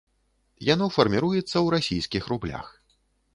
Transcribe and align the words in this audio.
Яно 0.73 0.87
фарміруецца 0.95 1.43
ў 1.43 1.67
расійскіх 1.75 2.23
рублях. 2.35 2.73